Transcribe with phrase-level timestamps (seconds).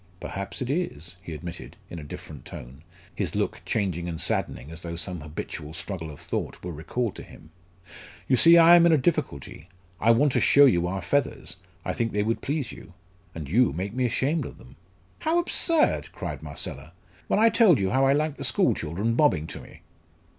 [0.19, 2.81] "Perhaps it is," he admitted, in a different tone,
[3.13, 7.21] his look changing and saddening as though some habitual struggle of thought were recalled to
[7.21, 7.51] him.
[8.27, 9.69] "You see I am in a difficulty.
[9.99, 11.57] I want to show you our feathers.
[11.85, 12.93] I think they would please you
[13.35, 14.75] and you make me ashamed of them."
[15.19, 16.93] "How absurd!" cried Marcella,
[17.27, 19.81] "when I told you how I liked the school children bobbing to me!"